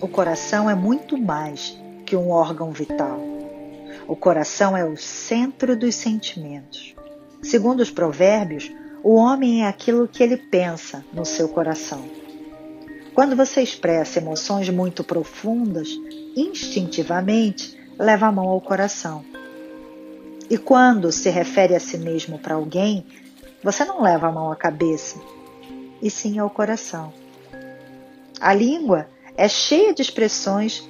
O 0.00 0.08
coração 0.08 0.70
é 0.70 0.74
muito 0.74 1.18
mais 1.18 1.76
que 2.06 2.14
um 2.14 2.30
órgão 2.30 2.70
vital. 2.70 3.20
O 4.06 4.14
coração 4.14 4.76
é 4.76 4.84
o 4.84 4.96
centro 4.96 5.76
dos 5.76 5.96
sentimentos. 5.96 6.94
Segundo 7.42 7.80
os 7.80 7.90
provérbios, 7.90 8.70
o 9.02 9.14
homem 9.14 9.64
é 9.64 9.68
aquilo 9.68 10.06
que 10.06 10.22
ele 10.22 10.36
pensa 10.36 11.04
no 11.12 11.24
seu 11.24 11.48
coração. 11.48 12.04
Quando 13.14 13.34
você 13.34 13.62
expressa 13.62 14.20
emoções 14.20 14.68
muito 14.68 15.02
profundas, 15.02 15.88
instintivamente 16.36 17.83
leva 17.98 18.26
a 18.26 18.32
mão 18.32 18.48
ao 18.48 18.60
coração. 18.60 19.24
E 20.50 20.58
quando 20.58 21.10
se 21.10 21.30
refere 21.30 21.74
a 21.74 21.80
si 21.80 21.96
mesmo 21.98 22.38
para 22.38 22.54
alguém, 22.54 23.06
você 23.62 23.84
não 23.84 24.02
leva 24.02 24.28
a 24.28 24.32
mão 24.32 24.52
à 24.52 24.56
cabeça, 24.56 25.18
e 26.02 26.10
sim 26.10 26.38
ao 26.38 26.50
coração. 26.50 27.12
A 28.40 28.52
língua 28.52 29.08
é 29.36 29.48
cheia 29.48 29.94
de 29.94 30.02
expressões 30.02 30.88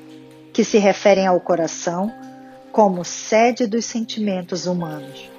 que 0.52 0.64
se 0.64 0.78
referem 0.78 1.26
ao 1.26 1.40
coração 1.40 2.12
como 2.72 3.04
sede 3.04 3.66
dos 3.66 3.84
sentimentos 3.84 4.66
humanos. 4.66 5.30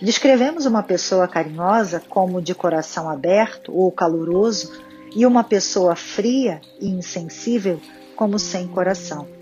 Descrevemos 0.00 0.66
uma 0.66 0.82
pessoa 0.82 1.28
carinhosa 1.28 2.02
como 2.08 2.42
de 2.42 2.54
coração 2.54 3.08
aberto 3.08 3.72
ou 3.72 3.92
caloroso 3.92 4.72
e 5.14 5.24
uma 5.24 5.44
pessoa 5.44 5.94
fria 5.94 6.60
e 6.80 6.88
insensível 6.88 7.80
como 8.16 8.38
sem 8.38 8.66
coração. 8.66 9.41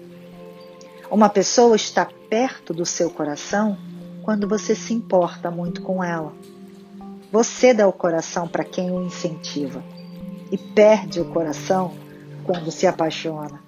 Uma 1.10 1.28
pessoa 1.28 1.74
está 1.74 2.06
perto 2.28 2.72
do 2.72 2.86
seu 2.86 3.10
coração 3.10 3.76
quando 4.22 4.46
você 4.46 4.76
se 4.76 4.94
importa 4.94 5.50
muito 5.50 5.82
com 5.82 6.04
ela. 6.04 6.32
Você 7.32 7.74
dá 7.74 7.88
o 7.88 7.92
coração 7.92 8.46
para 8.46 8.62
quem 8.62 8.92
o 8.92 9.02
incentiva 9.02 9.82
e 10.52 10.56
perde 10.56 11.20
o 11.20 11.24
coração 11.24 11.96
quando 12.44 12.70
se 12.70 12.86
apaixona. 12.86 13.60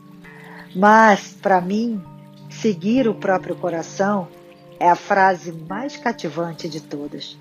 Mas, 0.72 1.32
para 1.42 1.60
mim, 1.60 2.00
seguir 2.48 3.08
o 3.08 3.14
próprio 3.14 3.56
coração 3.56 4.28
é 4.78 4.88
a 4.88 4.94
frase 4.94 5.50
mais 5.50 5.96
cativante 5.96 6.68
de 6.68 6.80
todas. 6.80 7.36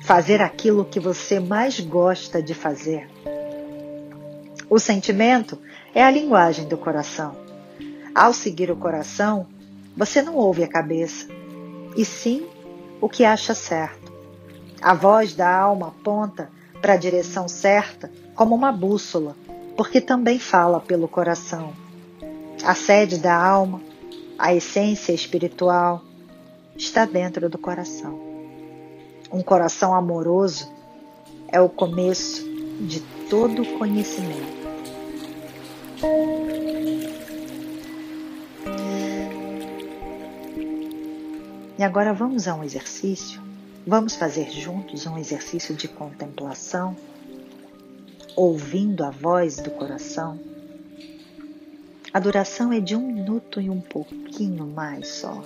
Fazer 0.00 0.40
aquilo 0.40 0.86
que 0.86 0.98
você 0.98 1.38
mais 1.38 1.78
gosta 1.78 2.42
de 2.42 2.54
fazer. 2.54 3.06
O 4.70 4.78
sentimento 4.78 5.58
é 5.94 6.02
a 6.02 6.10
linguagem 6.10 6.66
do 6.66 6.78
coração. 6.78 7.41
Ao 8.14 8.32
seguir 8.32 8.70
o 8.70 8.76
coração, 8.76 9.46
você 9.96 10.20
não 10.20 10.36
ouve 10.36 10.62
a 10.62 10.68
cabeça, 10.68 11.28
e 11.96 12.04
sim 12.04 12.46
o 13.00 13.08
que 13.08 13.24
acha 13.24 13.54
certo. 13.54 14.12
A 14.80 14.94
voz 14.94 15.34
da 15.34 15.54
alma 15.54 15.88
aponta 15.88 16.50
para 16.80 16.94
a 16.94 16.96
direção 16.96 17.48
certa 17.48 18.10
como 18.34 18.54
uma 18.54 18.72
bússola, 18.72 19.36
porque 19.76 20.00
também 20.00 20.38
fala 20.38 20.80
pelo 20.80 21.08
coração. 21.08 21.72
A 22.64 22.74
sede 22.74 23.16
da 23.18 23.34
alma, 23.34 23.80
a 24.38 24.54
essência 24.54 25.12
espiritual, 25.12 26.02
está 26.76 27.04
dentro 27.04 27.48
do 27.48 27.58
coração. 27.58 28.20
Um 29.32 29.42
coração 29.42 29.94
amoroso 29.94 30.70
é 31.48 31.60
o 31.60 31.68
começo 31.68 32.42
de 32.80 33.00
todo 33.30 33.64
conhecimento. 33.78 34.62
E 41.78 41.82
agora 41.82 42.12
vamos 42.12 42.46
a 42.46 42.54
um 42.54 42.62
exercício. 42.62 43.40
Vamos 43.86 44.14
fazer 44.14 44.50
juntos 44.50 45.06
um 45.06 45.18
exercício 45.18 45.74
de 45.74 45.88
contemplação, 45.88 46.96
ouvindo 48.36 49.04
a 49.04 49.10
voz 49.10 49.56
do 49.56 49.70
coração. 49.70 50.38
A 52.12 52.20
duração 52.20 52.72
é 52.72 52.78
de 52.78 52.94
um 52.94 53.06
minuto 53.06 53.60
e 53.60 53.70
um 53.70 53.80
pouquinho 53.80 54.66
mais 54.66 55.08
só. 55.08 55.42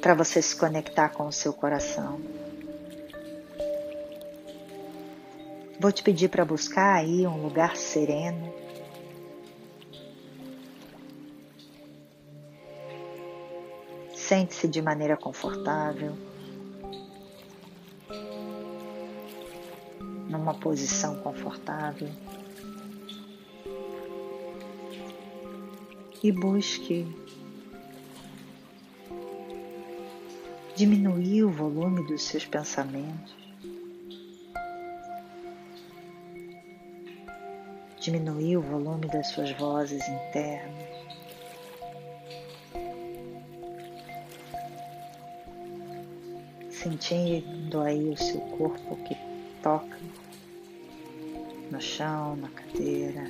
Para 0.00 0.14
você 0.14 0.40
se 0.40 0.54
conectar 0.56 1.08
com 1.08 1.26
o 1.26 1.32
seu 1.32 1.52
coração. 1.52 2.20
Vou 5.78 5.90
te 5.90 6.04
pedir 6.04 6.28
para 6.28 6.44
buscar 6.44 6.94
aí 6.94 7.26
um 7.26 7.42
lugar 7.42 7.76
sereno. 7.76 8.54
Sente-se 14.28 14.68
de 14.68 14.80
maneira 14.80 15.16
confortável. 15.16 16.14
Numa 20.28 20.54
posição 20.54 21.16
confortável. 21.16 22.08
E 26.22 26.30
busque 26.30 27.06
diminuir 30.76 31.44
o 31.44 31.50
volume 31.50 32.06
dos 32.06 32.22
seus 32.22 32.46
pensamentos. 32.46 33.42
diminuir 38.02 38.56
o 38.56 38.60
volume 38.60 39.06
das 39.06 39.28
suas 39.28 39.52
vozes 39.52 40.02
internas. 40.08 40.81
Sentindo 46.82 47.80
aí 47.80 48.08
o 48.08 48.16
seu 48.16 48.40
corpo 48.40 48.96
que 49.04 49.16
toca 49.62 49.96
no 51.70 51.80
chão, 51.80 52.34
na 52.34 52.48
cadeira. 52.48 53.24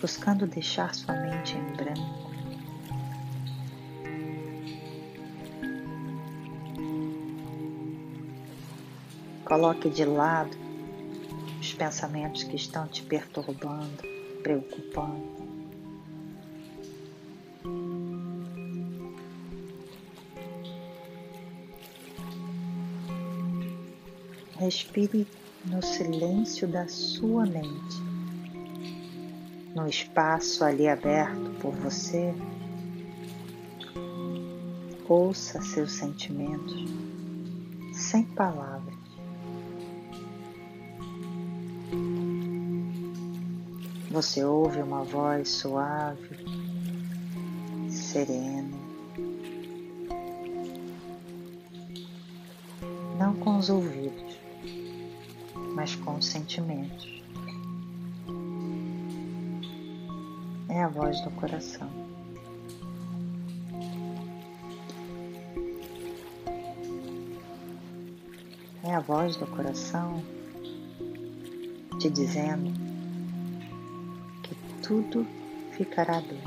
Buscando 0.00 0.46
deixar 0.46 0.94
sua 0.94 1.14
mente 1.16 1.58
em 1.58 1.76
branco. 1.76 2.30
Coloque 9.44 9.90
de 9.90 10.06
lado 10.06 10.65
os 11.66 11.74
pensamentos 11.74 12.44
que 12.44 12.54
estão 12.54 12.86
te 12.86 13.02
perturbando, 13.02 14.02
preocupando. 14.40 15.34
Respire 24.58 25.26
no 25.64 25.82
silêncio 25.82 26.68
da 26.68 26.86
sua 26.86 27.44
mente, 27.44 28.00
no 29.74 29.88
espaço 29.88 30.64
ali 30.64 30.86
aberto 30.86 31.50
por 31.60 31.74
você. 31.74 32.32
Ouça 35.08 35.60
seus 35.62 35.92
sentimentos 35.92 36.84
sem 37.92 38.24
palavras. 38.24 38.95
Você 44.16 44.42
ouve 44.42 44.80
uma 44.80 45.04
voz 45.04 45.46
suave, 45.46 46.38
serena, 47.90 48.78
não 53.18 53.34
com 53.34 53.58
os 53.58 53.68
ouvidos, 53.68 54.40
mas 55.74 55.94
com 55.96 56.14
os 56.14 56.24
sentimentos. 56.24 57.22
É 60.70 60.82
a 60.82 60.88
voz 60.88 61.20
do 61.20 61.30
coração. 61.32 61.90
É 68.82 68.94
a 68.94 69.00
voz 69.00 69.36
do 69.36 69.46
coração 69.48 70.22
te 72.00 72.08
dizendo 72.08 72.85
tudo 74.86 75.26
ficará 75.72 76.20
bem. 76.20 76.40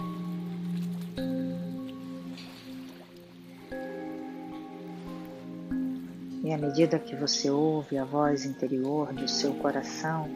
E 6.44 6.54
à 6.54 6.58
medida 6.58 6.98
que 6.98 7.16
você 7.16 7.50
ouve 7.50 7.98
a 7.98 8.06
voz 8.06 8.46
interior 8.46 9.14
do 9.14 9.28
seu 9.28 9.54
coração, 9.56 10.30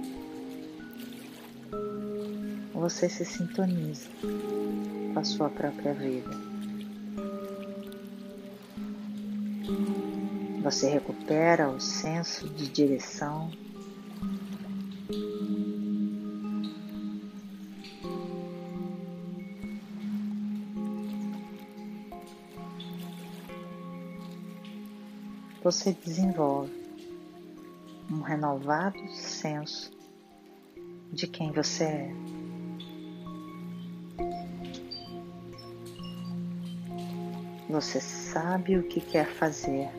você 2.74 3.08
se 3.08 3.24
sintoniza 3.24 4.10
com 5.14 5.20
a 5.20 5.24
sua 5.24 5.50
própria 5.50 5.94
vida. 5.94 6.30
Você 10.62 10.90
recupera 10.90 11.70
o 11.70 11.80
senso 11.80 12.50
de 12.50 12.68
direção. 12.68 13.50
Você 25.64 25.94
desenvolve 25.94 26.74
um 28.12 28.20
renovado 28.20 29.00
senso 29.14 29.90
de 31.14 31.26
quem 31.26 31.54
você 31.54 31.86
é. 31.86 32.16
Você 37.70 38.02
sabe 38.02 38.78
o 38.78 38.84
que 38.90 39.00
quer 39.00 39.26
fazer 39.26 39.90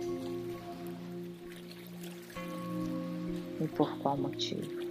e 3.58 3.66
por 3.68 3.96
qual 4.00 4.18
motivo. 4.18 4.84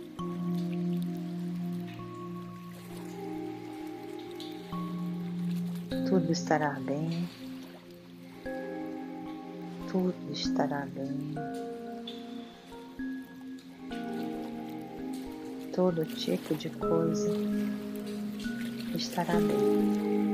Tudo 6.09 6.31
estará 6.31 6.71
bem, 6.79 7.29
tudo 9.93 10.15
estará 10.31 10.87
bem. 10.87 11.35
Todo 15.71 16.03
tipo 16.03 16.55
de 16.55 16.71
coisa 16.71 17.31
estará 18.95 19.35
bem. 19.35 20.32